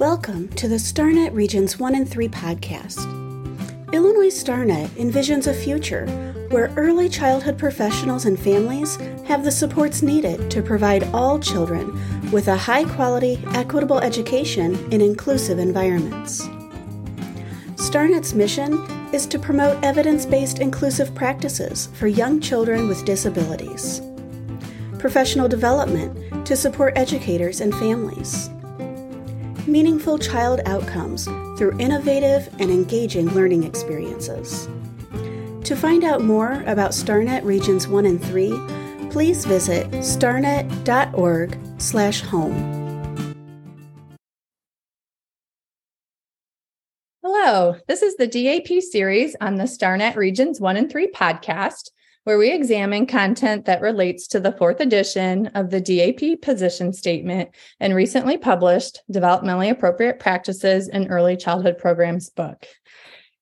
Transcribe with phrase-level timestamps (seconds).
[0.00, 3.04] Welcome to the StarNet Regions 1 and 3 podcast.
[3.92, 6.06] Illinois StarNet envisions a future
[6.48, 11.92] where early childhood professionals and families have the supports needed to provide all children
[12.30, 16.46] with a high quality, equitable education in inclusive environments.
[17.76, 24.00] StarNet's mission is to promote evidence based inclusive practices for young children with disabilities,
[24.98, 28.48] professional development to support educators and families
[29.70, 31.26] meaningful child outcomes
[31.56, 34.68] through innovative and engaging learning experiences.
[35.64, 38.50] To find out more about StarNet Regions 1 and 3,
[39.10, 42.80] please visit starnet.org/home.
[47.22, 51.90] Hello, this is the DAP series on the StarNet Regions 1 and 3 podcast
[52.24, 57.50] where we examine content that relates to the fourth edition of the DAP position statement
[57.78, 62.66] and recently published Developmentally Appropriate Practices in Early Childhood Programs book.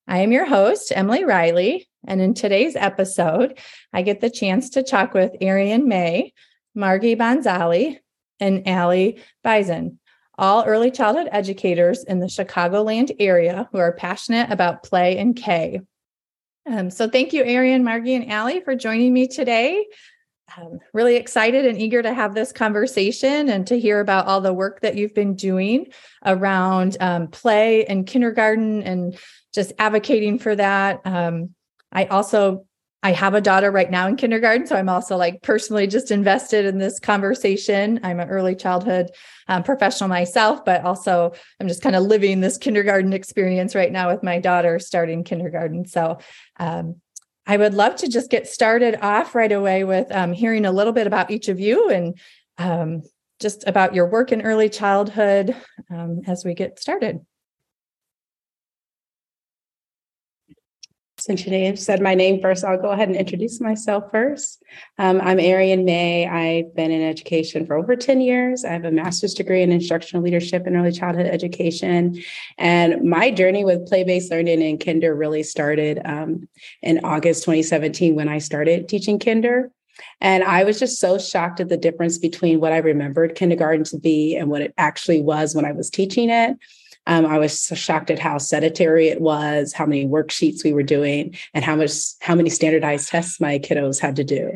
[0.07, 3.59] I am your host, Emily Riley, and in today's episode,
[3.93, 6.33] I get the chance to talk with Erean Mei,
[6.77, 7.99] Margi Bhansali,
[8.41, 9.97] and Alli Bizon,
[10.39, 15.81] all early childhood educators in the Chicagoland area who are passionate about play and K.
[16.67, 19.87] Um, so thank you, Erean, Margi, and Alli for joining me today.
[20.57, 24.53] I'm really excited and eager to have this conversation and to hear about all the
[24.53, 25.89] work that you've been doing
[26.25, 29.19] around um, play and kindergarten and
[29.55, 31.01] just advocating for that.
[31.05, 31.55] Um,
[31.93, 32.67] I also
[33.03, 36.67] I have a daughter right now in kindergarten, so I'm also like personally just invested
[36.67, 38.01] in this conversation.
[38.03, 39.11] I'm an early childhood
[39.47, 44.11] um, professional myself, but also I'm just kind of living this kindergarten experience right now
[44.11, 45.87] with my daughter starting kindergarten.
[45.87, 46.19] So
[46.59, 46.97] um,
[47.47, 50.93] I would love to just get started off right away with um, hearing a little
[50.93, 52.19] bit about each of you and
[52.59, 53.03] um,
[53.39, 55.55] just about your work in early childhood
[55.89, 57.21] um, as we get started.
[61.29, 64.63] Since you said my name first, I'll go ahead and introduce myself first.
[64.97, 66.27] Um, I'm Erean Mei.
[66.27, 68.65] I've been in education for over 10 years.
[68.65, 72.19] I have a master's degree in instructional leadership and early childhood education.
[72.57, 76.49] And my journey with play based learning in kinder really started um,
[76.81, 79.71] in August 2017 when I started teaching kinder.
[80.23, 83.99] And I was just so shocked at the difference between what I remembered kindergarten to
[83.99, 86.57] be and what it actually was when I was teaching it.
[87.07, 90.83] Um, I was so shocked at how sedentary it was, how many worksheets we were
[90.83, 94.51] doing, and how much how many standardized tests my kiddos had to do,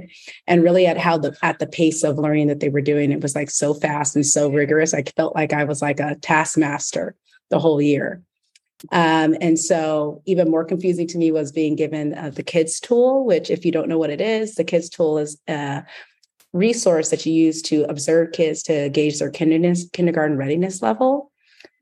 [0.47, 3.23] and really at how the at the pace of learning that they were doing, it
[3.23, 4.93] was like so fast and so rigorous.
[4.93, 7.15] I felt like I was like a taskmaster
[7.51, 8.23] the whole year.
[8.91, 13.25] Um, and so, even more confusing to me was being given uh, the KIDS tool,
[13.25, 15.85] which, if you don't know what it is, the KIDS tool is a
[16.53, 21.32] resource that you use to observe kids to gauge their kindergarten readiness level.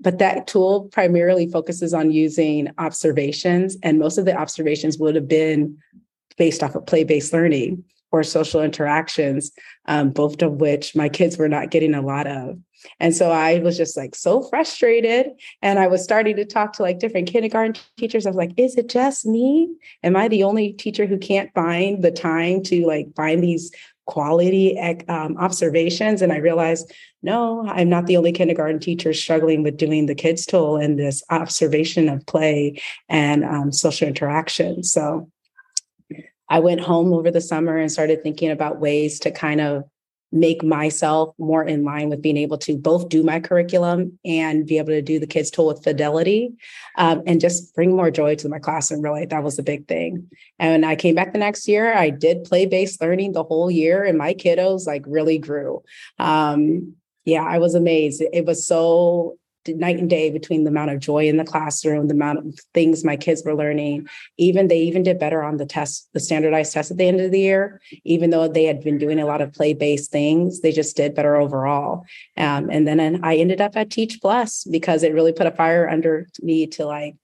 [0.00, 5.28] But that tool primarily focuses on using observations, and most of the observations would have
[5.28, 5.78] been
[6.38, 9.52] based off of play based learning or social interactions,
[9.86, 12.58] um, both of which my kids were not getting a lot of.
[12.98, 15.28] And so I was just like so frustrated.
[15.62, 18.26] And I was starting to talk to like different kindergarten teachers.
[18.26, 19.68] I was like, is it just me?
[20.02, 23.70] Am I the only teacher who can't find the time to like find these
[24.10, 24.76] quality
[25.08, 26.20] um, observations.
[26.20, 30.46] And I realized, no, I'm not the only kindergarten teacher struggling with doing the KIDS
[30.46, 34.82] tool and this observation of play and um, social interaction.
[34.82, 35.30] So
[36.48, 39.84] I went home over the summer and started thinking about ways to kind of
[40.32, 44.78] make myself more in line with being able to both do my curriculum and be
[44.78, 46.52] able to do the KIDS tool with fidelity
[46.96, 49.26] um, and just bring more joy to my classroom really.
[49.26, 50.30] That was a big thing.
[50.58, 51.92] And when i came back the next year.
[51.92, 55.82] I did play based learning the whole year and my kiddos like really grew.
[56.18, 58.22] Um, yeah i was amazed.
[58.32, 59.38] It was so
[59.68, 63.04] night and day between the amount of joy in the classroom, the amount of things
[63.04, 64.08] my kids were learning.
[64.38, 67.30] Even they even did better on the test, the standardized test at the end of
[67.30, 70.96] the year, even though they had been doing a lot of play-based things, they just
[70.96, 72.04] did better overall.
[72.36, 75.88] Um, and then I ended up at Teach Plus because it really put a fire
[75.88, 77.16] under me to like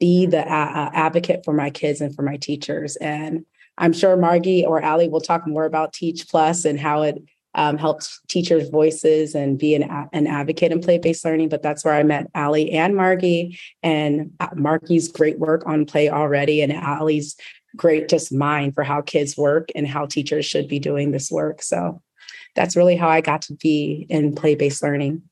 [0.00, 2.96] be the uh, advocate for my kids and for my teachers.
[2.96, 3.44] And
[3.78, 7.22] I'm sure Margi or Alli will talk more about Teach Plus and how it
[7.56, 9.82] um, helped teachers' voices and be an,
[10.12, 11.48] an advocate in play based learning.
[11.48, 16.08] But that's where I met Alli and Margi, and uh, Margi's great work on play
[16.08, 17.34] already, and Alli's
[17.74, 21.62] great just mind for how kids work and how teachers should be doing this work.
[21.62, 22.00] So
[22.54, 25.22] that's really how I got to be in play based learning.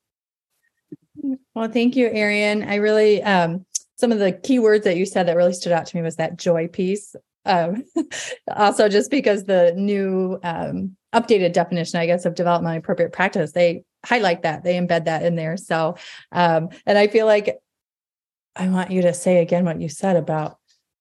[1.54, 2.68] Well, thank you, Erean.
[2.68, 3.64] I really, um,
[3.96, 6.16] some of the key words that you said that really stood out to me was
[6.16, 7.14] that joy piece.
[7.46, 7.84] Um,
[8.56, 13.84] also, just because the new um, updated definition, I guess, of development appropriate practice, they
[14.04, 15.56] highlight that, they embed that in there.
[15.56, 15.96] So,
[16.32, 17.58] um, and I feel like
[18.56, 20.58] I want you to say again what you said about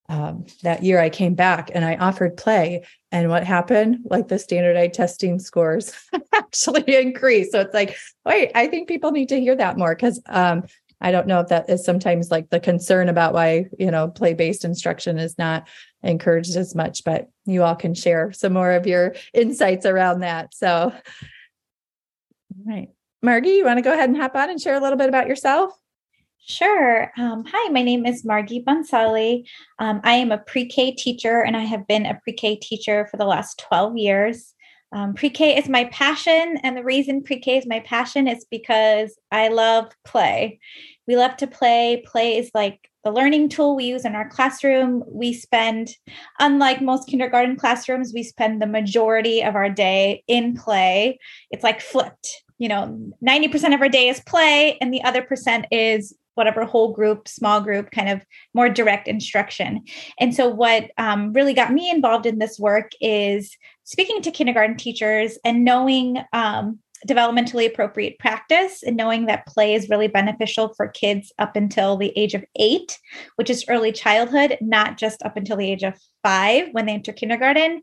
[0.09, 2.85] um, that year I came back and I offered play.
[3.11, 3.99] And what happened?
[4.05, 5.93] Like the standardized testing scores
[6.33, 7.51] actually increased.
[7.51, 7.95] So it's like,
[8.25, 10.63] wait, I think people need to hear that more because um,
[11.01, 14.33] I don't know if that is sometimes like the concern about why, you know, play
[14.33, 15.67] based instruction is not
[16.01, 20.53] encouraged as much, but you all can share some more of your insights around that.
[20.53, 22.89] So, all right.
[23.23, 25.27] Margi, you want to go ahead and hop on and share a little bit about
[25.27, 25.71] yourself?
[26.45, 27.09] Sure.
[27.17, 29.47] Um, hi, my name is Margi Bhansali.
[29.79, 33.07] Um, I am a pre K teacher and I have been a pre K teacher
[33.09, 34.52] for the last 12 years.
[34.93, 36.57] Um, pre K is my passion.
[36.63, 40.59] And the reason pre K is my passion is because I love play.
[41.07, 42.03] We love to play.
[42.05, 45.03] Play is like the learning tool we use in our classroom.
[45.07, 45.89] We spend,
[46.39, 51.19] unlike most kindergarten classrooms, we spend the majority of our day in play.
[51.51, 52.43] It's like flipped.
[52.59, 56.93] You know, 90% of our day is play, and the other percent is whatever whole
[56.93, 59.83] group, small group, kind of more direct instruction.
[60.19, 64.77] And so, what um, really got me involved in this work is speaking to kindergarten
[64.77, 70.87] teachers and knowing um, developmentally appropriate practice and knowing that play is really beneficial for
[70.87, 72.97] kids up until the age of eight,
[73.35, 77.11] which is early childhood, not just up until the age of five when they enter
[77.11, 77.81] kindergarten.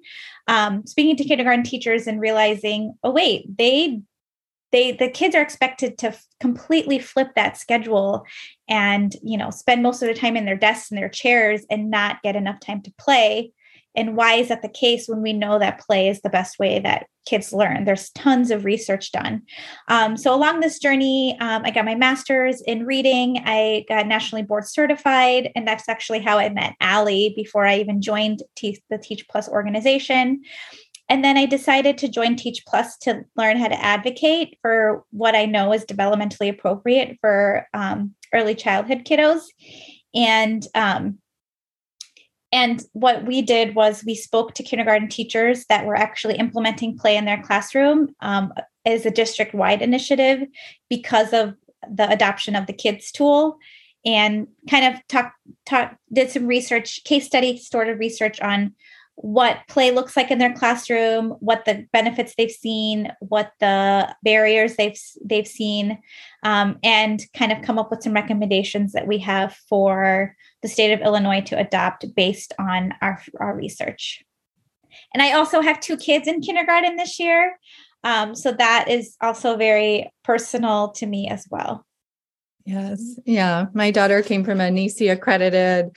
[0.48, 4.00] Um, speaking to kindergarten teachers and realizing, oh, wait, they
[4.72, 8.24] they the kids are expected to f- completely flip that schedule
[8.68, 11.90] and you know spend most of the time in their desks and their chairs and
[11.90, 13.52] not get enough time to play
[13.94, 16.78] and why is that the case when we know that play is the best way
[16.80, 17.84] that kids learn?
[17.84, 19.42] There's tons of research done.
[19.88, 23.42] Um, so along this journey um, i got my master's in reading.
[23.44, 28.00] I got nationally board certified and that's actually how i met Alli before i even
[28.00, 30.42] joined T- the teach plus organization.
[31.10, 35.34] And then I decided to join Teach Plus to learn how to advocate for what
[35.34, 39.42] I know is developmentally appropriate for um, early childhood kiddos.
[40.14, 41.18] And um,
[42.52, 47.16] and what we did was we spoke to kindergarten teachers that were actually implementing play
[47.16, 48.52] in their classroom um,
[48.84, 50.42] as a district wide initiative
[50.88, 51.54] because of
[51.88, 53.58] the adoption of the KIDS tool
[54.04, 55.32] and kind of talk,
[55.66, 58.74] talk did some research case study sort of research on
[59.22, 64.76] what play looks like in their classroom, what the benefits they've seen, what the barriers
[64.76, 65.98] they've they've seen,
[66.42, 70.92] um, and kind of come up with some recommendations that we have for the state
[70.92, 74.24] of Illinois to adopt based on our, our research.
[75.12, 77.58] And I also have two kids in kindergarten this year.
[78.02, 81.84] Um, so that is also very personal to me as well.
[82.64, 83.18] Yes.
[83.26, 83.66] Yeah.
[83.74, 85.90] My daughter came from a NAEYC accredited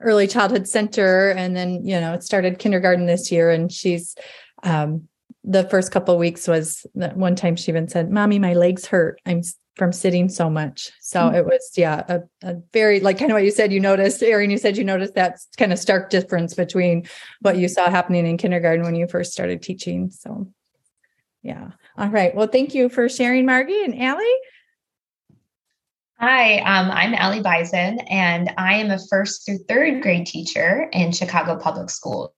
[0.00, 4.14] early childhood center and then you know it started kindergarten this year and she's
[4.62, 5.08] um
[5.46, 9.20] the first couple weeks was that one time she even said mommy my legs hurt.
[9.24, 9.42] I'm
[9.76, 10.90] from sitting so much.
[11.00, 11.36] So mm-hmm.
[11.36, 14.50] it was yeah a, a, very like kind of what you said you noticed Erean
[14.50, 17.06] you said you noticed that kind of stark difference between
[17.42, 20.50] what you saw happening in kindergarten when you first started teaching so
[21.42, 21.70] yeah.
[21.96, 24.34] All right well thank you for sharing Margi and Alli
[26.18, 31.12] Hi, um, I'm Alli Bizon, and I am a first through third grade teacher in
[31.12, 32.30] Chicago Public Schools.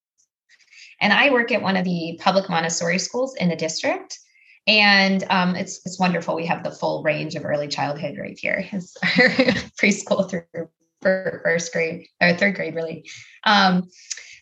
[1.00, 4.18] And I work at one of the public Montessori schools in the district.
[4.66, 6.34] And um, it's it's wonderful.
[6.34, 8.68] We have the full range of early childhood right here.
[8.72, 8.98] It's
[9.80, 10.68] preschool through
[11.00, 13.08] first grade or third grade, really.
[13.44, 13.88] Um,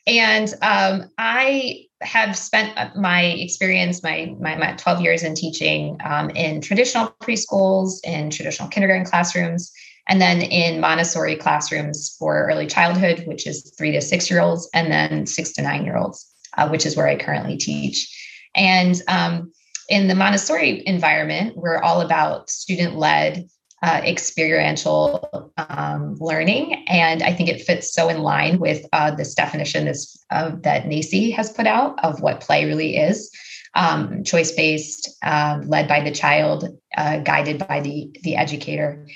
[0.06, 5.98] and um, I have spent uh, my experience, my, my, my 12 years in teaching
[6.04, 9.72] um, in traditional preschools, in traditional kindergarten classrooms,
[10.08, 14.68] and then in Montessori classrooms for early childhood, which is three to six year olds,
[14.72, 18.12] and then six to nine year olds, uh, which is where I currently teach.
[18.54, 19.52] And um,
[19.88, 23.48] in the Montessori environment, we're all about student led
[23.82, 26.84] uh, experiential um, learning.
[26.88, 29.88] And I think it fits so in line with uh, this definition
[30.30, 33.30] uh, that NAEYC has put out of what play really is.
[33.74, 39.06] Um, choice based, um, led by the child, uh, guided by the, the educator.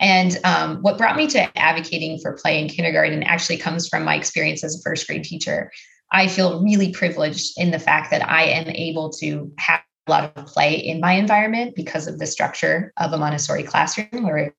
[0.00, 4.16] And um, what brought me to advocating for play in kindergarten actually comes from my
[4.16, 5.70] experience as a first grade teacher.
[6.10, 10.32] I feel really privileged in the fact that I am able to have a lot
[10.36, 14.54] of play in my environment because of the structure of a Montessori classroom where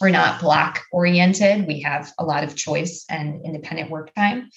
[0.00, 1.66] we're not block oriented.
[1.66, 4.50] We have a lot of choice and independent work time.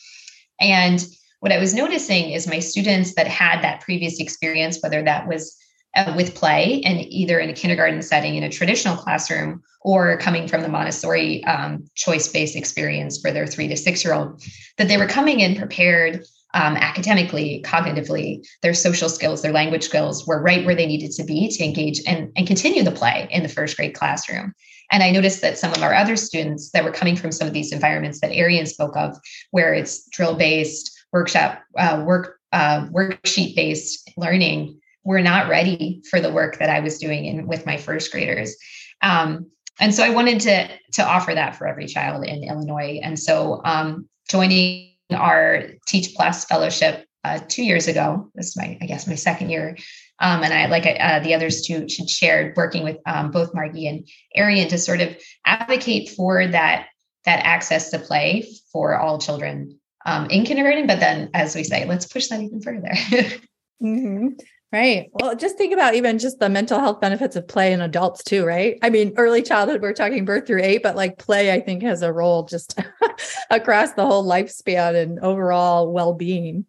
[0.59, 1.05] And
[1.39, 5.55] what I was noticing is my students that had that previous experience, whether that was
[5.95, 10.47] uh, with play and either in a kindergarten setting in a traditional classroom or coming
[10.47, 14.43] from the Montessori um, choice based experience for their three to six year old,
[14.77, 16.25] that they were coming in prepared
[16.55, 21.23] um, academically, cognitively, their social skills, their language skills were right where they needed to
[21.23, 24.53] be to engage and, and continue the play in the first grade classroom.
[24.89, 27.53] And I noticed that some of our other students that were coming from some of
[27.53, 29.17] these environments that Erean spoke of,
[29.51, 36.21] where it's drill based, workshop, uh, work, uh, worksheet based learning, were not ready for
[36.21, 38.55] the work that I was doing in, with my first graders.
[39.01, 43.01] Um, and so I wanted to to offer that for every child in Illinois.
[43.03, 48.77] And so um, joining our Teach Plus fellowship uh, two years ago, this is my
[48.81, 49.77] I guess my second year,
[50.19, 54.07] um, and I like uh, the others too shared working with um, both Margi and
[54.37, 56.87] Erean to sort of advocate for that
[57.25, 60.87] that access to play for all children um, in kindergarten.
[60.87, 62.89] But then, as we say, let's push that even further.
[63.83, 64.27] mm-hmm.
[64.71, 65.09] Right.
[65.13, 68.45] Well, just think about even just the mental health benefits of play in adults too,
[68.45, 68.77] right?
[68.81, 72.01] I mean, early childhood, we're talking birth through eight, but like play, I think has
[72.01, 72.77] a role just
[73.49, 76.65] across the whole lifespan and overall well-being.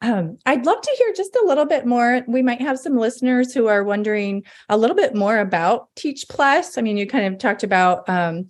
[0.00, 2.22] Um, I'd love to hear just a little bit more.
[2.28, 6.76] We might have some listeners who are wondering a little bit more about Teach Plus.
[6.76, 8.48] I mean, you kind of talked about um,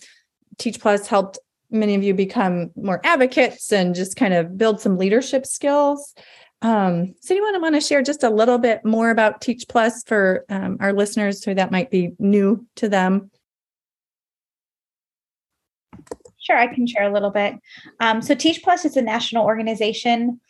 [0.58, 1.38] Teach Plus helped
[1.70, 6.14] many of you become more advocates and just kind of build some leadership skills.
[6.62, 10.44] Um, does anyone want to share just a little bit more about Teach Plus for
[10.48, 13.30] um, our listeners who that might be new to them?
[16.38, 17.56] Sure, I can share a little bit.
[18.00, 20.40] Um, so, Teach Plus is a national organization,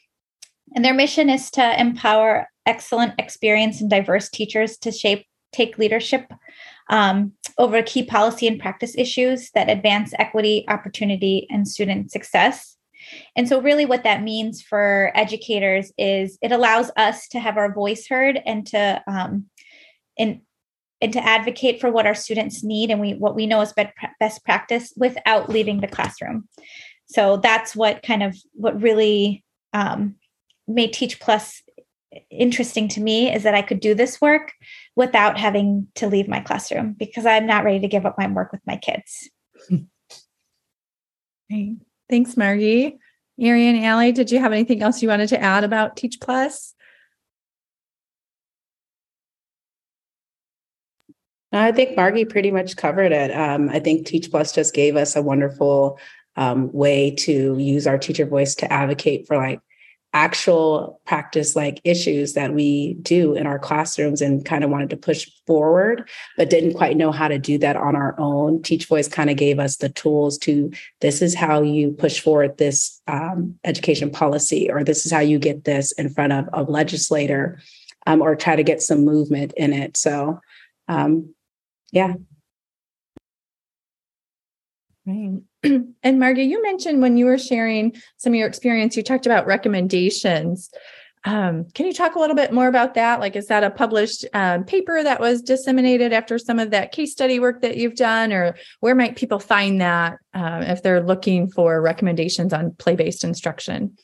[0.74, 6.32] and their mission is to empower excellent, experienced, and diverse teachers to shape, take leadership
[6.90, 12.76] um, over key policy and practice issues that advance equity, opportunity, and student success.
[13.36, 17.72] And so, really, what that means for educators is it allows us to have our
[17.72, 19.46] voice heard and to um,
[20.18, 20.40] and
[21.00, 23.74] and to advocate for what our students need and we what we know is
[24.20, 26.48] best practice without leaving the classroom.
[27.06, 30.16] So that's what kind of what really um,
[30.66, 31.62] made Teach Plus
[32.30, 34.52] interesting to me is that I could do this work
[34.96, 38.52] without having to leave my classroom because I'm not ready to give up my work
[38.52, 39.30] with my kids.
[42.08, 42.98] Thanks, Margi.
[43.40, 46.74] Erean, Alli, did you have anything else you wanted to add about Teach Plus?
[51.52, 53.30] I think Margi pretty much covered it.
[53.30, 55.98] Um, I think Teach Plus just gave us a wonderful
[56.36, 59.60] um, way to use our teacher voice to advocate for like
[60.14, 64.96] actual practice like issues that we do in our classrooms and kind of wanted to
[64.96, 68.62] push forward but didn't quite know how to do that on our own.
[68.62, 72.56] Teach voice kind of gave us the tools to this is how you push forward
[72.58, 76.62] this um, education policy or this is how you get this in front of a
[76.62, 77.60] legislator
[78.06, 79.96] um, or try to get some movement in it.
[79.96, 80.40] So
[80.86, 81.34] um,
[81.90, 82.14] yeah.
[85.06, 85.42] Right.
[86.02, 89.46] and Margi, you mentioned when you were sharing some of your experience, you talked about
[89.46, 90.70] recommendations.
[91.26, 93.18] Um, can you talk a little bit more about that?
[93.18, 97.12] Like, is that a published um, paper that was disseminated after some of that case
[97.12, 101.48] study work that you've done, or where might people find that um, if they're looking
[101.48, 103.96] for recommendations on play based instruction?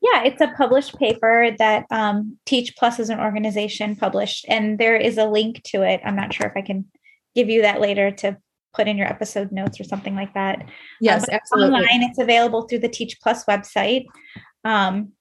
[0.00, 4.96] Yeah, it's a published paper that um, Teach Plus is an organization published, and there
[4.96, 6.00] is a link to it.
[6.04, 6.86] I'm not sure if I can
[7.36, 8.36] give you that later to
[8.74, 10.64] put in your episode notes or something like that.
[11.00, 11.76] Yes, um, absolutely.
[11.76, 14.06] Online, it's available through the Teach Plus website.
[14.64, 15.12] Um,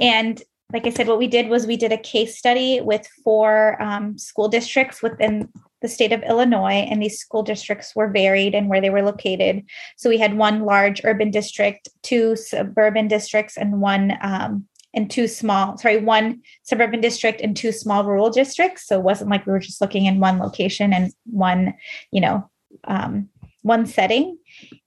[0.00, 3.80] and like I said, what we did was we did a case study with four
[3.80, 5.48] um, school districts within
[5.82, 9.64] the state of Illinois, and these school districts were varied in where they were located.
[9.96, 15.26] So we had one large urban district, two suburban districts, and one um, and two
[15.26, 18.86] small, sorry, one suburban district and two small rural districts.
[18.86, 21.74] So it wasn't like we were just looking in one location and one,
[22.10, 22.48] you know,
[22.84, 23.28] um,
[23.62, 24.38] one setting.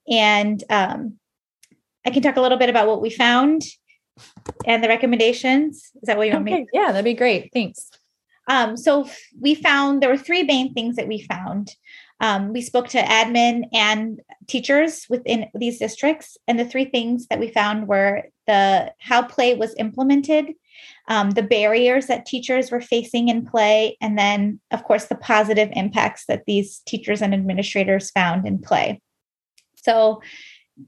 [0.10, 1.18] And um,
[2.06, 3.63] I can talk a little bit about what we found
[4.65, 5.77] and the recommendations.
[5.77, 6.62] Is that what you want okay.
[6.62, 6.68] me?
[6.74, 7.50] Yeah, that'd be great.
[7.54, 7.89] Thanks.
[8.48, 11.72] Um, so we found there were three main things that we found.
[12.20, 17.39] Um, we spoke to admin and teachers within these districts, and the three things that
[17.39, 20.54] we found were the how play was implemented,
[21.08, 25.70] um, the barriers that teachers were facing in play, and then, of course, the positive
[25.74, 29.02] impacts that these teachers and administrators found in play.
[29.76, 30.22] So,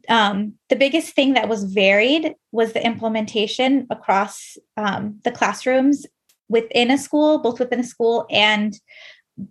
[0.10, 6.06] um, the biggest thing that was varied was the implementation across um, the classrooms
[6.50, 8.74] within a school, both within a school and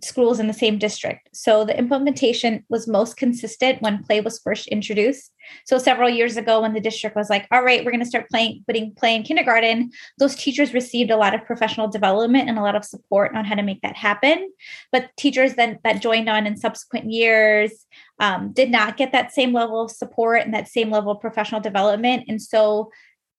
[0.03, 1.29] schools in the same district.
[1.33, 5.31] So the implementation was most consistent when play was first introduced.
[5.65, 8.29] So several years ago, when the district was like, "All right, we're going to start
[8.29, 12.61] playing, putting play in kindergarten," those teachers received a lot of professional development and a
[12.61, 14.51] lot of support on how to make that happen.
[14.91, 17.85] But teachers then that joined on in subsequent years
[18.19, 21.61] um, did not get that same level of support and that same level of professional
[21.61, 22.91] development, and so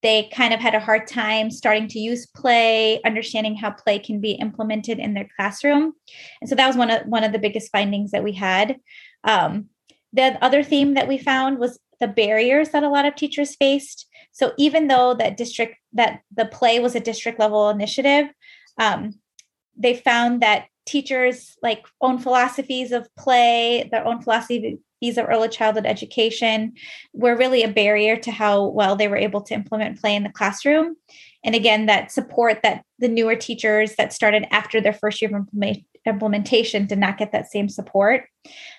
[0.03, 4.21] they kind of had a hard time starting to use play, understanding how play can
[4.21, 5.93] be implemented in their classroom.
[6.41, 8.77] And so that was one of one of the biggest findings that we had.
[9.25, 9.67] Um,
[10.13, 14.07] the other theme that we found was the barriers that a lot of teachers faced.
[14.33, 18.29] So even though that district that the play was a district level initiative,
[18.79, 19.19] um,
[19.77, 24.23] they found that teachers like own philosophies of play, their own
[25.01, 26.73] philosophies of early childhood education
[27.13, 30.31] were really a barrier to how well they were able to implement play in the
[30.31, 30.97] classroom.
[31.45, 35.47] And again, that support that the newer teachers that started after their first year of
[36.05, 38.25] implementation did not get that same support.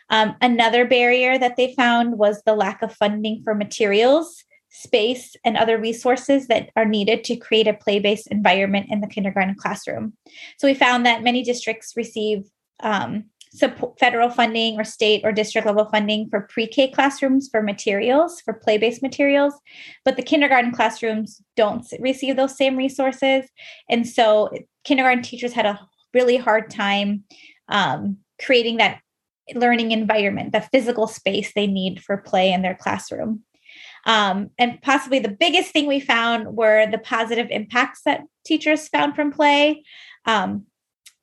[0.09, 5.57] Um, another barrier that they found was the lack of funding for materials space, and
[5.57, 10.13] other resources that are needed to create a play based environment in the kindergarten classroom.
[10.59, 12.43] So we found that many districts receive
[12.81, 17.61] um, support, federal funding or state or district level funding for pre K classrooms for
[17.61, 19.53] materials, for play based materials,
[20.05, 23.45] but the kindergarten classrooms don't receive those same resources.
[23.89, 24.49] And so
[24.83, 25.79] kindergarten teachers had a
[26.13, 27.23] really hard time
[27.67, 28.99] um, creating that
[29.55, 33.43] learning environment, the physical space they need for play in their classroom.
[34.05, 39.15] Um, and possibly the biggest thing we found were the positive impacts that teachers found
[39.15, 39.83] from play.
[40.25, 40.65] Um,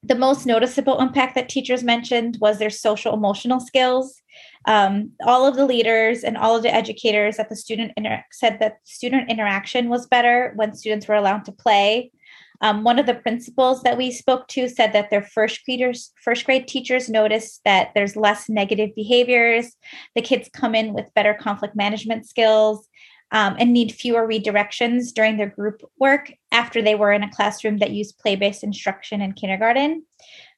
[0.07, 4.23] the most noticeable impact that teachers mentioned was their social emotional skills.
[4.67, 8.59] Um, all of the leaders and all of the educators at the student inter- said
[8.61, 12.13] that student interaction was better when students were allowed to play.
[12.61, 16.47] Um, one of the principals that we spoke to said that their first graders, first
[16.47, 19.77] grade teachers noticed that there's less negative behaviors.
[20.15, 22.89] The kids come in with better conflict management skills
[23.33, 27.79] um, and need fewer redirections during their group work after they were in a classroom
[27.79, 30.05] that used play-based instruction in kindergarten.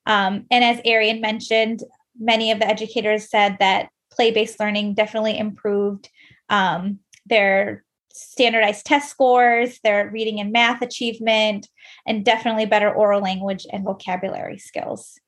[0.07, 1.83] Um, and as Arian mentioned,
[2.19, 6.09] many of the educators said that play-based learning definitely improved
[6.49, 11.69] um, their standardized test scores, their reading and math achievement,
[12.07, 15.19] and definitely better oral language and vocabulary skills.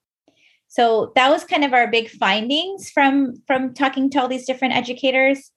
[0.69, 4.75] So that was kind of our big findings from from talking to all these different
[4.75, 5.51] educators.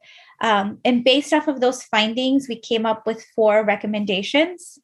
[0.44, 4.78] Um, and based off of those findings, we came up with four recommendations.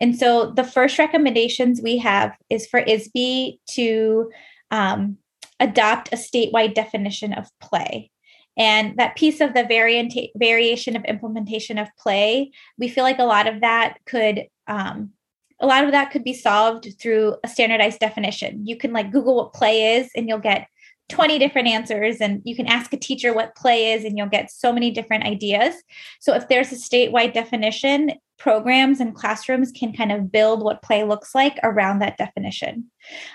[0.00, 4.30] And so the first recommendations we have is for ISB to
[4.70, 5.18] um,
[5.58, 8.10] adopt a statewide definition of play.
[8.56, 13.24] And that piece of the variant variation of implementation of play, we feel like a
[13.24, 15.10] lot of that could um,
[15.58, 18.66] a lot of that could be solved through a standardized definition.
[18.66, 20.66] You can like Google what play is, and you'll get
[21.08, 24.50] 20 different answers and you can ask a teacher what play is and you'll get
[24.50, 25.74] so many different ideas
[26.20, 31.04] so if there's a statewide definition programs and classrooms can kind of build what play
[31.04, 32.90] looks like around that definition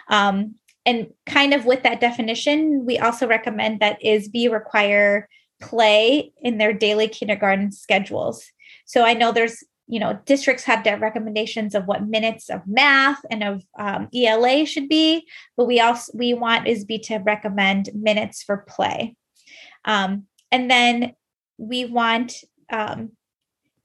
[0.09, 0.55] um,
[0.87, 5.27] and kind of with that definition, we also recommend that ISB require
[5.61, 8.45] play in their daily kindergarten schedules.
[8.85, 13.21] So I know there's, you know, districts have their recommendations of what minutes of math
[13.31, 18.43] and of um, ELA should be, but we also we want ISB to recommend minutes
[18.43, 19.15] for play.
[19.85, 21.13] Um, and then
[21.57, 22.33] we want
[22.69, 23.11] um,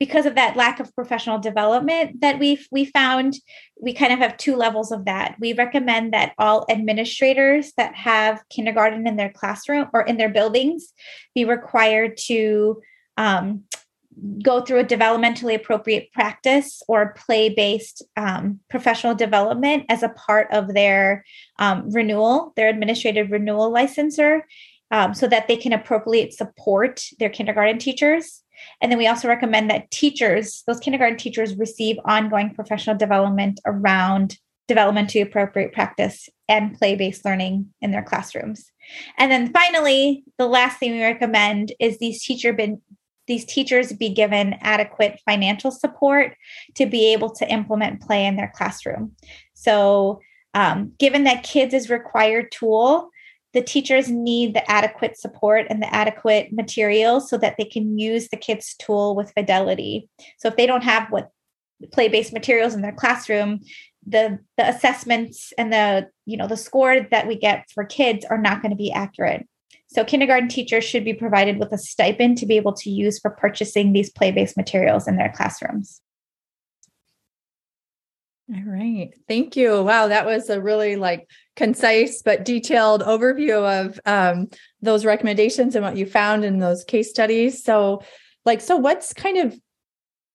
[0.03, 3.37] because of that lack of professional development that we've we found
[3.81, 8.43] we kind of have two levels of that we recommend that all administrators that have
[8.49, 10.93] kindergarten in their classroom or in their buildings
[11.37, 12.83] be required to
[13.17, 13.62] um,
[14.42, 20.48] go through a developmentally appropriate practice or play based um, professional development as a part
[20.53, 21.25] of their
[21.59, 24.40] um, renewal their administrative renewal licensure
[24.90, 28.42] um, so that they can appropriate support their kindergarten teachers
[28.81, 34.38] and then we also recommend that teachers, those kindergarten teachers, receive ongoing professional development around
[34.68, 38.70] developmentally appropriate practice and play based learning in their classrooms.
[39.18, 42.53] And then finally, the last thing we recommend is these teacher
[43.27, 46.37] these teachers be given adequate financial support
[46.75, 49.13] to be able to implement play in their classroom.
[49.55, 50.21] So,
[50.55, 53.11] um, given that KIDS is required tool,
[53.53, 58.29] the teachers need the adequate support and the adequate materials so that they can use
[58.29, 60.09] the KIDS tool with fidelity
[60.39, 61.31] so if they don't have what
[61.93, 63.61] play-based materials in their classroom
[64.07, 68.39] the the assessments and the you know the score that we get for kids are
[68.39, 69.47] not going to be accurate
[69.93, 73.31] so kindergarten teachers should be provided with a stipend to be able to use for
[73.31, 76.01] purchasing these play-based materials in their classrooms
[78.55, 79.15] all right.
[79.29, 79.83] Thank you.
[79.83, 84.49] Wow, that was a really like concise but detailed overview of um,
[84.83, 87.63] those recommendations and what you found in those case studies.
[87.63, 88.03] So,
[88.45, 89.59] like, so what's kind of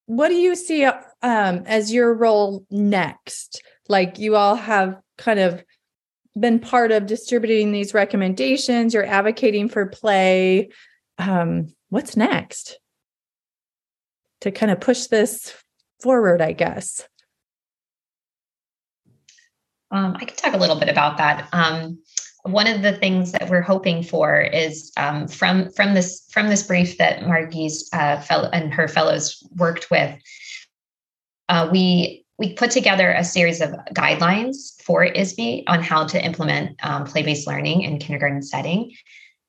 [0.05, 3.61] what do you see um, as your role next?
[3.89, 5.63] Like, you all have kind of
[6.39, 8.93] been part of distributing these recommendations.
[8.93, 10.69] You're advocating for play.
[11.17, 12.79] Um, what's next?
[14.41, 15.53] to kind of push this
[16.01, 17.07] forward, I guess?
[19.89, 21.47] Um, I can talk a little bit about that.
[21.53, 21.99] Um,
[22.43, 26.63] one of the things that we're hoping for is um, from from this from this
[26.63, 30.13] brief that Margi's uh, fellow and her fellows worked with.
[31.49, 36.77] Uh, we we put together a series of guidelines for ISB on how to implement
[36.83, 38.91] um, play-based learning in kindergarten setting.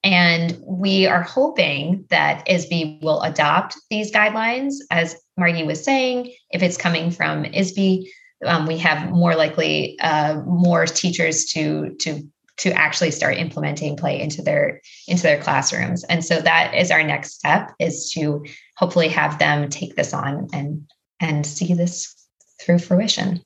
[0.04, 4.74] And we are hoping that ISB will adopt these guidelines.
[4.90, 8.06] As Margi was saying, if it's coming from ISB,
[8.46, 12.22] um, we have more likely uh, more teachers to to
[12.58, 17.02] to actually start implementing play into their into their classrooms and so that is our
[17.02, 18.44] next step is to
[18.76, 20.88] hopefully have them take this on and
[21.20, 22.17] and see this
[22.60, 23.42] through fruition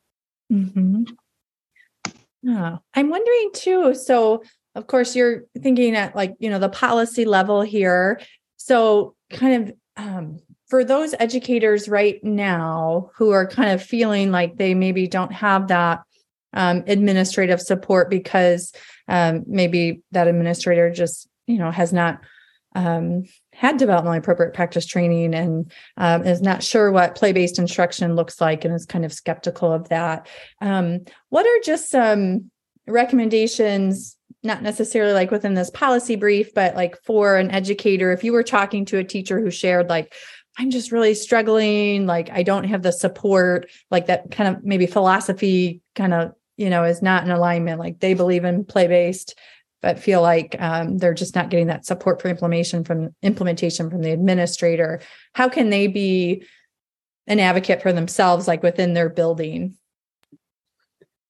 [0.53, 1.05] mm-hmm.
[2.49, 4.43] oh, i'm wondering too so
[4.75, 8.21] of course you're thinking at like you know the policy level here
[8.57, 14.57] so kind of um, for those educators right now who are kind of feeling like
[14.57, 16.01] they maybe don't have that
[16.55, 18.73] um, administrative support because
[19.09, 22.21] um, maybe that administrator just you know has not
[22.75, 28.41] um, had developmentally appropriate practice training and um, is not sure what play-based instruction looks
[28.41, 30.27] like and is kind of skeptical of that
[30.61, 32.51] um, what are just some
[32.87, 38.33] recommendations not necessarily like within this policy brief but like for an educator if you
[38.33, 40.15] were talking to a teacher who shared like
[40.59, 42.05] I'm just really struggling.
[42.05, 46.71] Like, I don't have the support, like that kind of maybe philosophy kind of you
[46.71, 49.35] know is not in alignment like they believe in play based
[49.83, 54.01] but feel like um, they're just not getting that support for implementation from implementation from
[54.01, 55.01] the administrator.
[55.35, 56.47] How can they be
[57.27, 59.77] an advocate for themselves like within their building?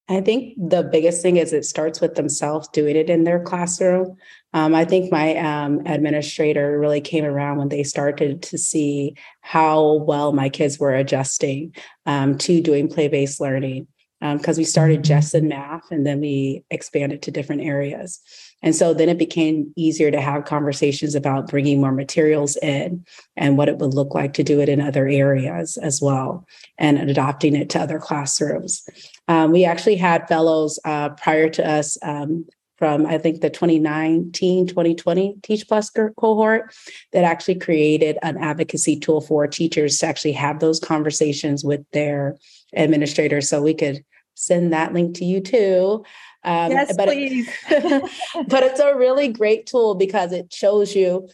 [0.09, 4.17] I think the biggest thing is it starts with themselves doing it in their classroom.
[4.53, 9.95] Um, I think my um, administrator really came around when they started to see how
[9.95, 13.87] well my kids were adjusting um, to doing play based learning
[14.23, 18.21] because um, we started just in math and then we expanded to different areas.
[18.63, 23.05] And so then it became easier to have conversations about bringing more materials in
[23.37, 26.47] and what it would look like to do it in other areas as well
[26.79, 28.89] and adopting it to other classrooms.
[29.27, 32.47] Um, we actually had fellows uh, prior to us um,
[32.79, 36.75] from I think the 2019 2020 Teach Plus cohort
[37.13, 42.37] that actually created an advocacy tool for teachers to actually have those conversations with their
[42.75, 43.49] administrators.
[43.49, 44.05] So we could
[44.35, 46.05] send that link to you too.
[46.45, 47.49] Um, yes, but please.
[47.71, 48.11] It,
[48.49, 51.29] but it's a really great tool because it shows you,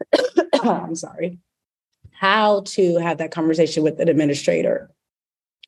[0.62, 1.38] I'm sorry,
[2.12, 4.90] how to have that conversation with an administrator.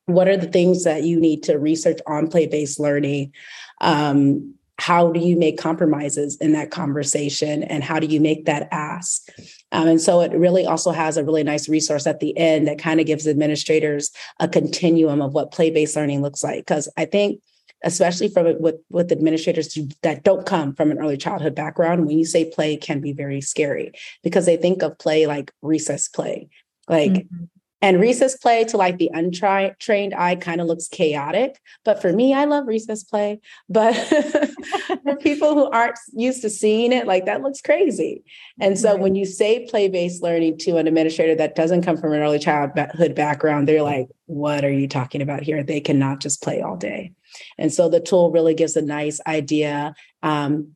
[0.06, 3.34] What are the things that you need to research on play based learning?
[3.80, 8.68] Um, how do you make compromises in that conversation and how do you make that
[8.70, 9.28] ask
[9.72, 12.78] um, and so it really also has a really nice resource at the end that
[12.78, 17.40] kind of gives administrators a continuum of what play-based learning looks like because i think
[17.84, 22.24] especially from with with administrators that don't come from an early childhood background when you
[22.24, 26.48] say play can be very scary because they think of play like recess play
[26.88, 27.44] like mm-hmm.
[27.80, 31.60] And recess play to like the untrained eye kind of looks chaotic.
[31.84, 33.40] But for me, I love recess play.
[33.68, 33.92] But
[35.04, 38.24] for people who aren't used to seeing it, like that looks crazy.
[38.60, 39.00] And so right.
[39.00, 42.40] when you say play based learning to an administrator that doesn't come from an early
[42.40, 45.62] childhood background, they're like, what are you talking about here?
[45.62, 47.12] They cannot just play all day.
[47.58, 50.74] And so the tool really gives a nice idea um,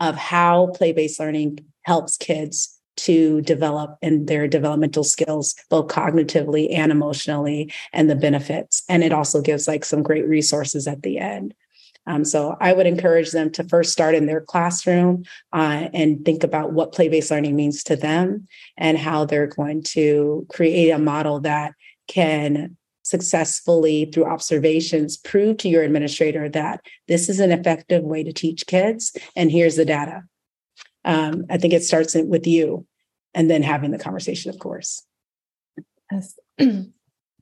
[0.00, 6.68] of how play based learning helps kids to develop in their developmental skills, both cognitively
[6.72, 8.82] and emotionally, and the benefits.
[8.88, 11.54] And it also gives like some great resources at the end.
[12.06, 16.44] Um, so I would encourage them to first start in their classroom uh, and think
[16.44, 20.98] about what play based learning means to them and how they're going to create a
[20.98, 21.72] model that
[22.06, 28.32] can successfully, through observations, prove to your administrator that this is an effective way to
[28.32, 29.16] teach kids.
[29.36, 30.22] And here's the data.
[31.06, 32.86] Um, I think it starts with you
[33.32, 35.02] and then having the conversation, of course.
[36.10, 36.38] Yes.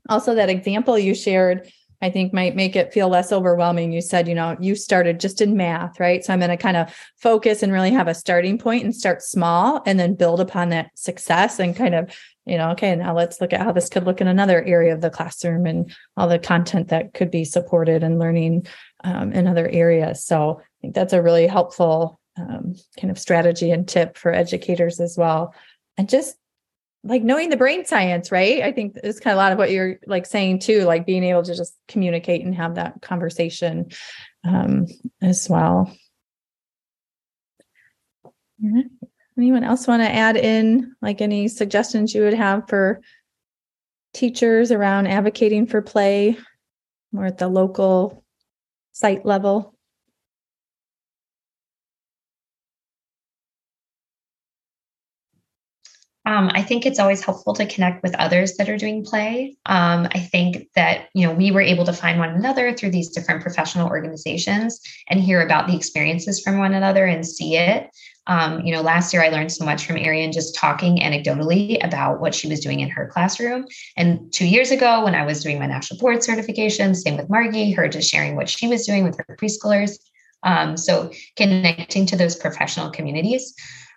[0.08, 1.70] also, that example you shared,
[2.02, 3.92] I think might make it feel less overwhelming.
[3.92, 6.22] You said, you know, you started just in math, right?
[6.22, 9.22] So I'm going to kind of focus and really have a starting point and start
[9.22, 13.40] small and then build upon that success and kind of, you know, okay, now let's
[13.40, 16.38] look at how this could look in another area of the classroom and all the
[16.38, 18.66] content that could be supported and learning
[19.02, 20.22] um, in other areas.
[20.24, 25.00] So I think that's a really helpful um, kind of strategy and tip for educators
[25.00, 25.54] as well.
[25.96, 26.36] And just
[27.04, 28.62] like knowing the brain science, right?
[28.62, 31.22] I think it's kind of a lot of what you're like saying too, like being
[31.22, 33.90] able to just communicate and have that conversation
[34.44, 34.86] um,
[35.22, 35.94] as well.
[39.36, 43.00] Anyone else want to add in like any suggestions you would have for
[44.14, 46.38] teachers around advocating for play
[47.12, 48.24] more at the local
[48.92, 49.73] site level?
[56.26, 59.56] Um, I think it's always helpful to connect with others that are doing play.
[59.66, 63.10] Um, I think that you know we were able to find one another through these
[63.10, 67.90] different professional organizations and hear about the experiences from one another and see it.
[68.26, 72.20] Um, you know, last year I learned so much from Erean just talking anecdotally about
[72.20, 73.66] what she was doing in her classroom.
[73.98, 77.76] And two years ago, when I was doing my national board certification, same with Margi,
[77.76, 79.98] her just sharing what she was doing with her preschoolers.
[80.42, 83.54] Um, so connecting to those professional communities.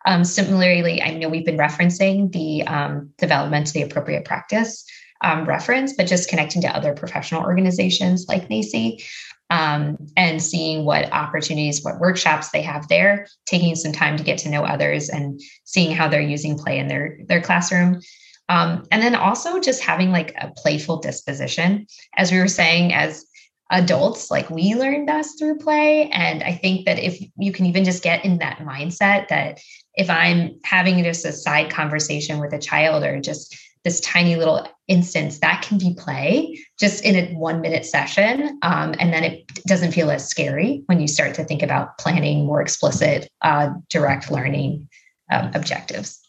[0.08, 4.86] Um, similarly, I know we've been referencing the um, developmentally appropriate practice
[5.22, 9.04] um, reference, but just connecting to other professional organizations like NAEYC
[9.50, 14.38] um, and seeing what opportunities, what workshops they have there, taking some time to get
[14.40, 18.00] to know others and seeing how they're using play in their, their classroom.
[18.48, 21.86] Um, and then also just having like a playful disposition.
[22.16, 23.26] As we were saying, as
[23.72, 27.84] adults like we learn best through play and i think that if you can even
[27.84, 29.60] just get in that mindset that
[29.98, 34.68] if i'm having just a side conversation with a child or just this tiny little
[34.88, 39.48] instance that can be play just in a one minute session um, and then it
[39.66, 44.32] doesn't feel as scary when you start to think about planning more explicit uh, direct
[44.32, 44.88] learning
[45.32, 46.28] um, objectives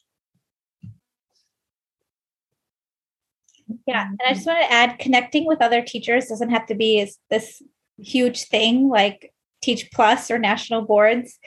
[3.87, 4.07] Yeah.
[4.07, 7.63] And I just want to add connecting with other teachers doesn't have to be this
[7.99, 11.39] huge thing like Teach Plus or national boards.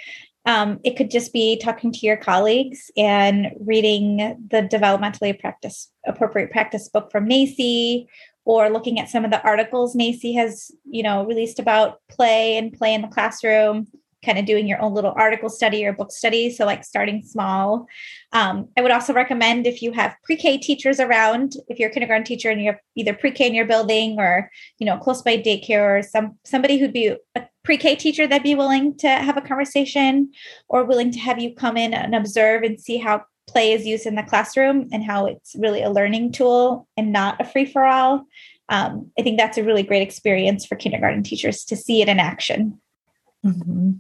[0.45, 4.17] Um, it could just be talking to your colleagues and reading
[4.49, 8.07] the developmentally practice appropriate practice book from NAEYC
[8.43, 12.73] or looking at some of the articles NAEYC has, you know, released about play and
[12.73, 13.87] play in the classroom
[14.23, 16.49] kind of doing your own little article study or book study.
[16.51, 17.87] So, like starting small.
[18.33, 21.93] Um, I would also recommend if you have pre K teachers around, if you're a
[21.93, 24.49] kindergarten teacher and you have either pre K in your building or,
[24.79, 28.43] you know, close by daycare or some somebody who'd be a pre K teacher that'd
[28.43, 30.31] be willing to have a conversation
[30.67, 34.05] or willing to have you come in and observe and see how play is used
[34.05, 37.85] in the classroom and how it's really a learning tool and not a free for
[37.85, 38.25] all.
[38.69, 42.19] Um, I think that's a really great experience for kindergarten teachers to see it in
[42.19, 42.79] action.
[43.45, 43.91] Mm-hmm.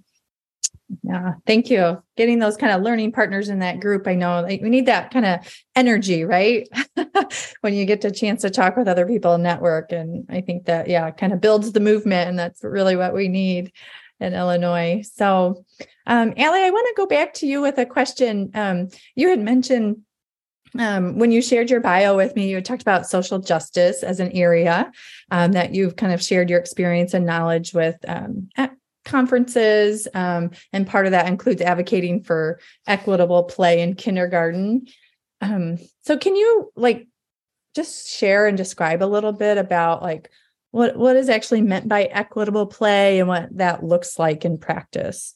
[1.03, 2.01] Yeah, thank you.
[2.17, 4.07] Getting those kind of learning partners in that group.
[4.07, 5.39] I know like we need that kind of
[5.75, 6.67] energy, right?
[7.61, 9.91] when you get a chance to talk with other people and network.
[9.91, 12.29] And I think that, yeah, kind of builds the movement.
[12.29, 13.71] And that's really what we need
[14.19, 15.03] in Illinois.
[15.13, 15.63] So,
[16.05, 18.51] um, Alli, I want to go back to you with a question.
[18.53, 19.97] Um, you had mentioned
[20.77, 24.31] um, when you shared your bio with me, you talked about social justice as an
[24.31, 24.91] area
[25.29, 28.49] um, that you've kind of shared your experience and knowledge with um,
[29.03, 34.85] conferences um, and part of that includes advocating for equitable play in kindergarten
[35.41, 37.07] um, so can you like
[37.75, 40.29] just share and describe a little bit about like
[40.71, 45.35] what what is actually meant by equitable play and what that looks like in practice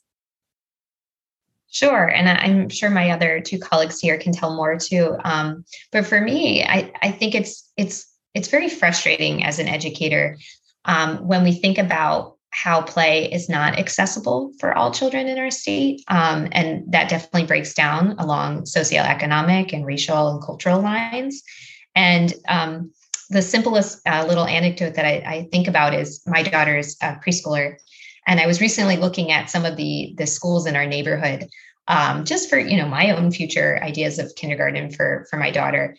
[1.75, 5.17] Sure, and I'm sure my other two colleagues here can tell more too.
[5.25, 10.37] Um, but for me, I, I think it's it's it's very frustrating as an educator
[10.85, 15.51] um, when we think about how play is not accessible for all children in our
[15.51, 16.01] state.
[16.07, 21.43] Um, and that definitely breaks down along socioeconomic and racial and cultural lines.
[21.95, 22.91] And um,
[23.29, 27.77] the simplest uh, little anecdote that I, I, think about is my daughter's preschooler.
[28.27, 31.49] And I was recently looking at some of the, the schools in our neighborhood
[31.87, 35.95] um, just for you know my own future ideas of kindergarten for for my daughter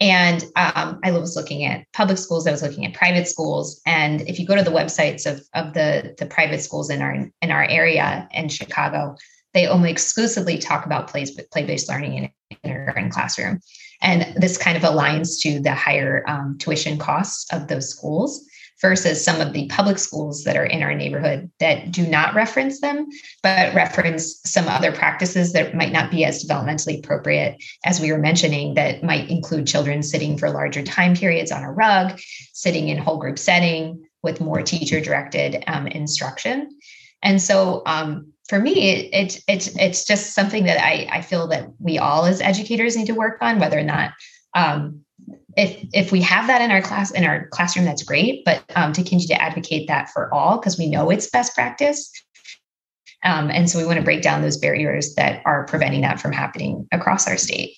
[0.00, 2.46] and um, I was looking at public schools.
[2.46, 3.80] I was looking at private schools.
[3.84, 7.28] And if you go to the websites of, of the, the private schools in our
[7.42, 9.16] in our area in Chicago,
[9.54, 13.60] they only exclusively talk about plays play-based learning in a kindergarten classroom.
[14.00, 18.44] And this kind of aligns to the higher um, tuition costs of those schools
[18.80, 22.80] versus some of the public schools that are in our neighborhood that do not reference
[22.80, 23.08] them,
[23.42, 28.18] but reference some other practices that might not be as developmentally appropriate, as we were
[28.18, 32.18] mentioning, that might include children sitting for larger time periods on a rug,
[32.52, 36.70] sitting in whole group setting with more teacher directed um, instruction.
[37.22, 41.46] And so um, for me, it, it, it, it's just something that I, I feel
[41.48, 44.12] that we all as educators need to work on, whether or not
[44.54, 45.04] um,
[45.56, 48.92] if if we have that in our class in our classroom that's great but um,
[48.92, 52.10] to continue to advocate that for all because we know it's best practice.
[53.24, 56.32] Um, and so we want to break down those barriers that are preventing that from
[56.32, 57.76] happening across our state.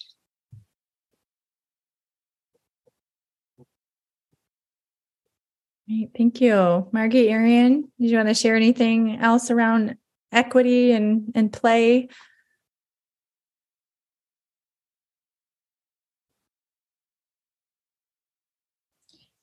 [5.89, 6.53] Great, thank you.
[6.93, 9.97] Margi Erean did you want to share anything else around
[10.33, 12.09] equity and and play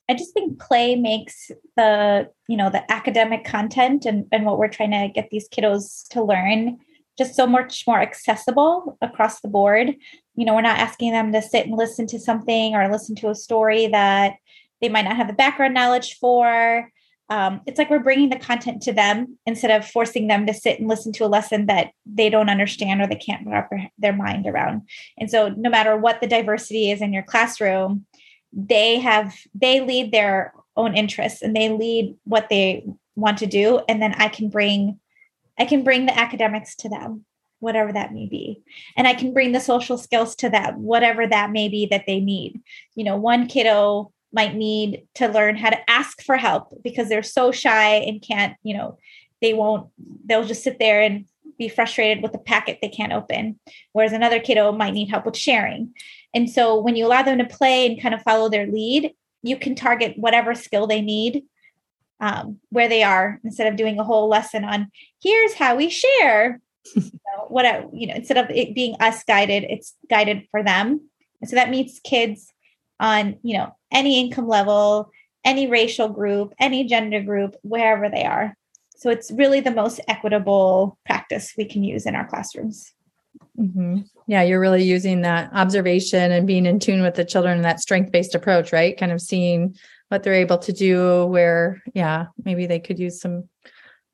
[0.08, 4.68] I just think play makes the, you know, the academic content and, and what we're
[4.68, 6.78] trying to get these kiddos to learn
[7.18, 9.94] just so much more accessible across the board.
[10.34, 13.28] You know, we're not asking them to sit and listen to something or listen to
[13.28, 14.36] a story that
[14.80, 16.90] they might not have the background knowledge for.
[17.30, 20.78] Um, it's like we're bringing the content to them instead of forcing them to sit
[20.78, 24.46] and listen to a lesson that they don't understand or they can't wrap their mind
[24.46, 24.82] around.
[25.18, 28.06] And so, no matter what the diversity is in your classroom,
[28.52, 33.80] they have they lead their own interests and they lead what they want to do,
[33.88, 34.98] and then I can bring
[35.58, 37.24] I can bring the academics to them,
[37.58, 38.62] whatever that may be.
[38.96, 42.20] And I can bring the social skills to them, whatever that may be that they
[42.20, 42.62] need.
[42.94, 47.22] You know, one kiddo might need to learn how to ask for help because they're
[47.22, 48.98] so shy and can't, you know,
[49.40, 49.88] they won't,
[50.26, 51.24] they'll just sit there and
[51.58, 53.58] be frustrated with the packet they can't open.
[53.92, 55.94] Whereas another kiddo might need help with sharing.
[56.34, 59.12] And so when you allow them to play and kind of follow their lead,
[59.42, 61.44] you can target whatever skill they need
[62.20, 64.90] um, where they are instead of doing a whole lesson on
[65.22, 66.60] here's how we share.
[66.94, 71.08] you know, what you know, instead of it being us guided, it's guided for them.
[71.40, 72.52] And so that meets kids
[73.00, 75.10] on you know any income level,
[75.44, 78.56] any racial group, any gender group, wherever they are.
[78.96, 82.92] So it's really the most equitable practice we can use in our classrooms.
[83.58, 84.00] Mm-hmm.
[84.26, 87.80] Yeah, you're really using that observation and being in tune with the children and that
[87.80, 88.98] strength based approach, right?
[88.98, 89.76] Kind of seeing
[90.08, 93.48] what they're able to do where yeah maybe they could use some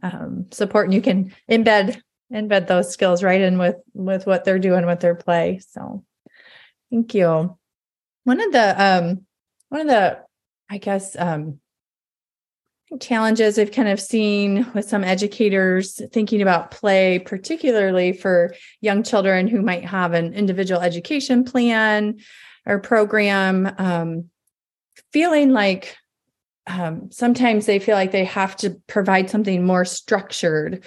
[0.03, 2.01] um, support and you can embed
[2.33, 6.05] embed those skills right in with with what they're doing with their play so
[6.91, 7.57] thank you
[8.25, 9.27] one of the um
[9.69, 10.19] one of the
[10.71, 11.61] i guess um
[13.01, 19.49] challenges i've kind of seen with some educators thinking about play particularly for young children
[19.49, 22.19] who might have an individual education plan
[22.67, 24.31] or program um,
[25.13, 25.97] feeling like
[26.67, 30.85] um, sometimes they feel like they have to provide something more structured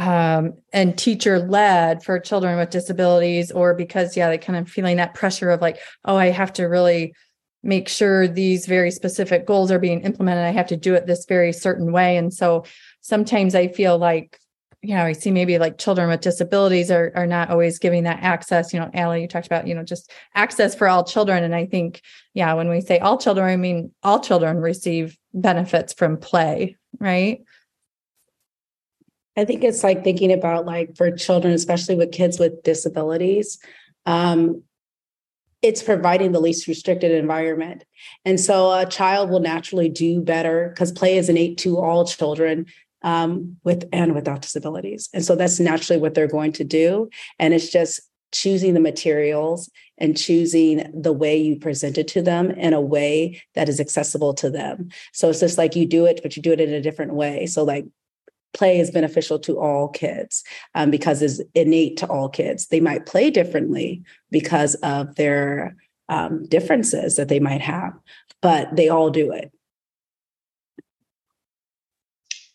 [0.00, 4.96] um, and teacher led for children with disabilities, or because, yeah, they kind of feeling
[4.96, 7.14] that pressure of like, oh, I have to really
[7.62, 10.44] make sure these very specific goals are being implemented.
[10.44, 12.16] I have to do it this very certain way.
[12.16, 12.64] And so
[13.02, 14.38] sometimes I feel like
[14.82, 18.22] you know, I see maybe like children with disabilities are are not always giving that
[18.22, 18.72] access.
[18.72, 21.44] You know, Alli, you talked about, you know, just access for all children.
[21.44, 22.00] And I think,
[22.32, 27.42] yeah, when we say all children, I mean all children receive benefits from play, right?
[29.36, 33.58] I think it's like thinking about like for children, especially with kids with disabilities,
[34.06, 34.62] um,
[35.62, 37.84] it's providing the least restricted environment.
[38.24, 42.66] And so a child will naturally do better because play is innate to all children
[43.02, 45.08] um, with and without disabilities.
[45.12, 47.10] And so that's naturally what they're going to do.
[47.38, 48.00] And it's just
[48.32, 53.42] choosing the materials and choosing the way you present it to them in a way
[53.54, 54.88] that is accessible to them.
[55.12, 57.46] So it's just like you do it, but you do it in a different way.
[57.46, 57.86] So like
[58.52, 60.42] play is beneficial to all kids
[60.74, 62.66] um, because it's innate to all kids.
[62.66, 65.76] They might play differently because of their
[66.08, 67.92] um, differences that they might have,
[68.42, 69.52] but they all do it.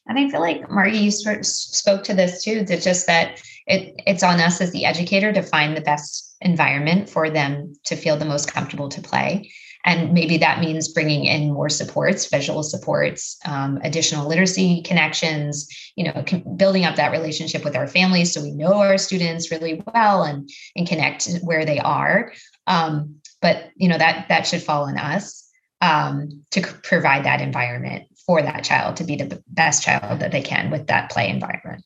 [0.08, 2.65] And I feel like Margi, you spoke to this too.
[2.69, 7.10] It's just that it, it's on us as the educator to find the best environment
[7.10, 9.51] for them to feel the most comfortable to play.
[9.86, 16.06] And maybe that means bringing in more supports, visual supports, um, additional literacy connections, you
[16.06, 16.26] know,
[16.58, 20.50] building up that relationship with our families so we know our students really well and,
[20.76, 22.34] and connect where they are.
[22.65, 25.48] Um, but, you know, that, that should fall on us
[25.82, 30.41] um, to provide that environment for that child to be the best child that they
[30.41, 31.86] can with that play environment.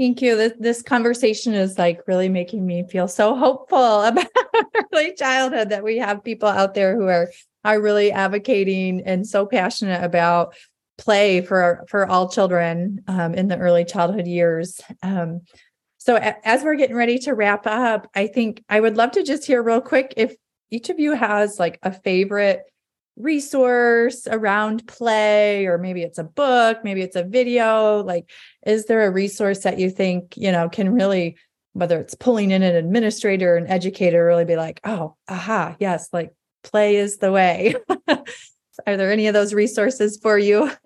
[0.00, 0.34] Thank you.
[0.34, 4.28] This, this conversation is like really making me feel so hopeful about
[4.94, 7.30] early childhood that we have people out there who are
[7.66, 10.54] are really advocating and so passionate about
[10.96, 14.80] play for for all children um, in the early childhood years.
[15.02, 15.42] Um,
[15.98, 19.22] so a, as we're getting ready to wrap up, I think I would love to
[19.22, 20.34] just hear real quick if
[20.70, 22.62] each of you has like a favorite
[23.16, 28.30] resource around play or maybe it's a book maybe it's a video like
[28.66, 31.36] is there a resource that you think you know can really
[31.72, 36.32] whether it's pulling in an administrator an educator really be like oh aha yes like
[36.62, 37.74] play is the way.
[38.86, 40.70] Are there any of those resources for you?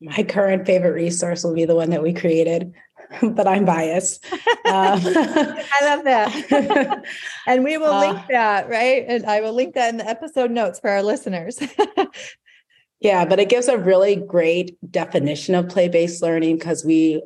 [0.00, 2.74] My current favorite resource will be the one that we created
[3.22, 4.24] but I'm biased.
[4.32, 7.04] Um, I love that.
[7.46, 9.04] and we will uh, link that, right?
[9.06, 11.60] And I will link that in the episode notes for our listeners.
[13.00, 17.22] yeah, but it gives a really great definition of play based learning because we,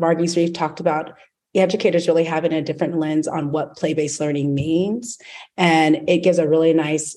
[0.00, 1.12] Margi's, we've talked about
[1.54, 5.18] educators really having a different lens on what play-based learning means
[5.56, 7.16] and it gives a really nice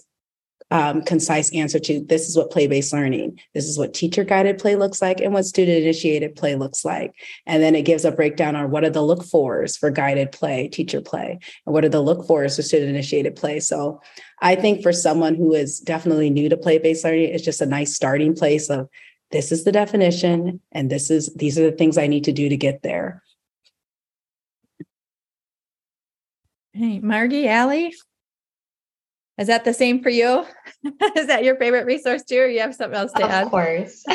[0.74, 4.76] um, concise answer to this is what play-based learning this is what teacher guided play
[4.76, 7.14] looks like and what student initiated play looks like.
[7.46, 10.68] And then it gives a breakdown on what are the look fors for guided play
[10.68, 13.60] teacher play and what are the look fors for student initiated play.
[13.60, 14.02] So
[14.42, 17.94] i think for someone who is definitely new to play-based learning it's just a nice
[17.94, 18.90] starting place of
[19.32, 22.50] this is the definition and this is these are the things i need to do
[22.50, 23.22] to get there.
[26.76, 27.94] Hey, Margi, Alli,
[29.38, 30.46] is that the same for you?
[31.16, 33.46] is that your favorite resource too, or you have something else to of add?
[33.46, 34.04] Of course.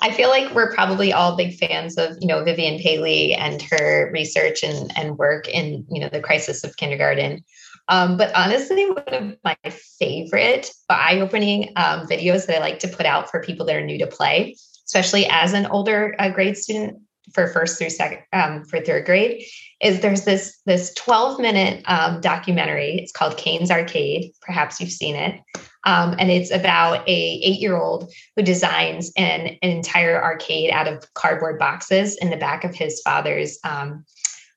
[0.00, 4.10] I feel like we're probably all big fans of, you know, Vivian Paley and her
[4.12, 7.44] research and, and work in, you know, the crisis of kindergarten.
[7.88, 9.56] Um, but honestly, one of my
[9.98, 13.98] favorite eye-opening um, videos that I like to put out for people that are new
[13.98, 14.56] to play,
[14.86, 17.00] especially as an older uh, grade student
[17.32, 19.44] for first through second um, for third grade,
[19.80, 22.98] is there's this this 12 minute um, documentary.
[22.98, 24.32] It's called Caine's arcade.
[24.42, 25.40] Perhaps you've seen it.
[25.84, 30.88] Um, and it's about a eight year old who designs an, an entire arcade out
[30.88, 34.04] of cardboard boxes in the back of his father's um,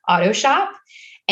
[0.07, 0.71] auto shop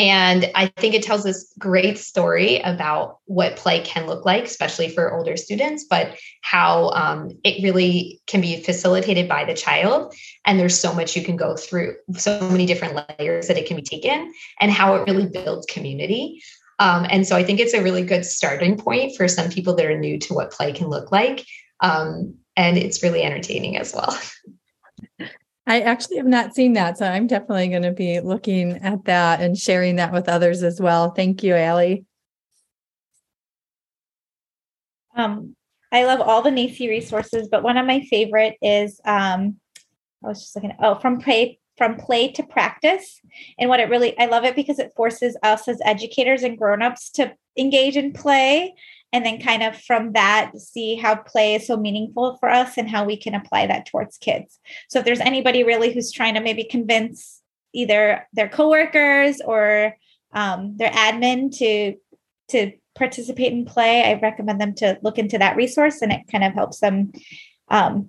[0.00, 4.88] and I think it tells this great story about what play can look like, especially
[4.88, 10.14] for older students, but how um, it really can be facilitated by the child.
[10.46, 13.76] And there's so much you can go through, so many different layers that it can
[13.76, 16.42] be taken, and how it really builds community.
[16.78, 19.84] Um, and so I think it's a really good starting point for some people that
[19.84, 21.44] are new to what play can look like.
[21.80, 24.18] Um, and it's really entertaining as well.
[25.70, 26.98] I actually have not seen that.
[26.98, 30.80] So I'm definitely going to be looking at that and sharing that with others as
[30.80, 31.12] well.
[31.12, 32.04] Thank you, Alli.
[35.14, 35.54] Um,
[35.92, 39.60] I love all the NAEYC resources, but one of my favorite is um,
[40.24, 43.20] I was just looking oh, from play from play to practice.
[43.56, 47.10] And what it really I love it because it forces us as educators and grown-ups
[47.12, 48.74] to engage in play
[49.12, 52.88] and then kind of from that see how play is so meaningful for us and
[52.88, 54.58] how we can apply that towards kids.
[54.88, 57.42] So if there's anybody really who's trying to maybe convince
[57.72, 59.96] either their coworkers or
[60.32, 61.96] um, their admin to
[62.48, 66.42] to participate in play i recommend them to look into that resource and it kind
[66.42, 67.12] of helps them
[67.68, 68.08] um,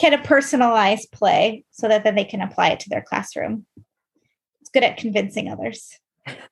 [0.00, 3.64] kind of personalize play so that then they can apply it to their classroom.
[4.60, 5.98] It's good at convincing others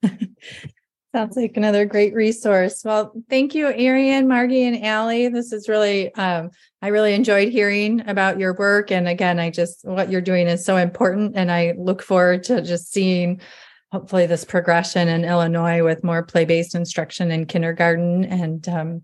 [1.14, 2.82] Sounds like another great resource.
[2.82, 5.28] Well, thank you, Erean, Margi, and Alli.
[5.28, 6.50] This is really, um,
[6.80, 8.90] I really enjoyed hearing about your work.
[8.90, 11.32] And again, I just, what you're doing is so important.
[11.36, 13.42] And I look forward to just seeing
[13.90, 18.24] hopefully this progression in Illinois with more play based instruction in kindergarten.
[18.24, 19.02] And um,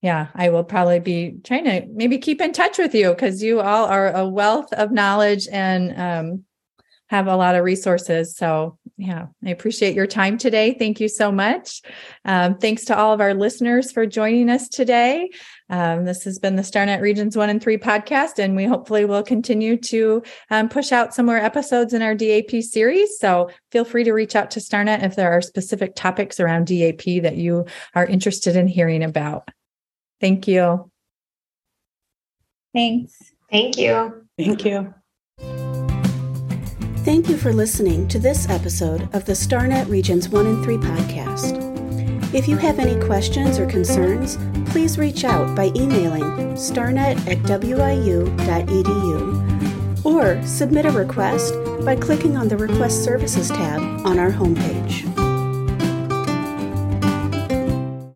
[0.00, 3.60] yeah, I will probably be trying to maybe keep in touch with you because you
[3.60, 6.44] all are a wealth of knowledge and um,
[7.08, 8.36] have a lot of resources.
[8.36, 10.74] So, yeah, I appreciate your time today.
[10.78, 11.82] Thank you so much.
[12.24, 15.30] Um, thanks to all of our listeners for joining us today.
[15.70, 19.22] Um, this has been the StarNet Regions 1 and 3 podcast, and we hopefully will
[19.22, 23.18] continue to um, push out some more episodes in our DAP series.
[23.18, 27.22] So feel free to reach out to StarNet if there are specific topics around DAP
[27.22, 27.64] that you
[27.94, 29.50] are interested in hearing about.
[30.20, 30.90] Thank you.
[32.74, 33.18] Thanks.
[33.50, 34.26] Thank you.
[34.38, 34.94] Thank you.
[37.04, 42.32] Thank you for listening to this episode of the StarNet Regions 1 and 3 podcast.
[42.32, 44.38] If you have any questions or concerns,
[44.70, 46.22] please reach out by emailing
[46.54, 47.74] starnet at wiu.edu
[50.04, 55.21] or submit a request by clicking on the Request Services tab on our homepage.